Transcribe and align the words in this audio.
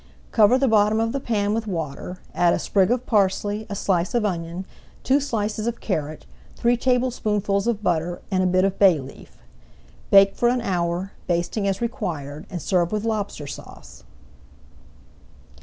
Cover 0.31 0.57
the 0.57 0.67
bottom 0.67 0.99
of 0.99 1.11
the 1.11 1.19
pan 1.19 1.53
with 1.53 1.67
water, 1.67 2.17
add 2.33 2.55
a 2.55 2.57
sprig 2.57 2.89
of 2.89 3.05
parsley, 3.05 3.67
a 3.69 3.75
slice 3.75 4.15
of 4.15 4.25
onion, 4.25 4.65
two 5.03 5.19
slices 5.19 5.67
of 5.67 5.79
carrot, 5.79 6.25
three 6.55 6.75
tablespoonfuls 6.75 7.67
of 7.67 7.83
butter, 7.83 8.19
and 8.31 8.41
a 8.41 8.47
bit 8.47 8.65
of 8.65 8.79
bay 8.79 8.99
leaf. 8.99 9.37
Bake 10.09 10.33
for 10.33 10.49
an 10.49 10.61
hour, 10.61 11.11
basting 11.27 11.67
as 11.67 11.81
required, 11.81 12.47
and 12.49 12.63
serve 12.63 12.91
with 12.91 13.05
Lobster 13.05 13.45
Sauce. 13.45 14.03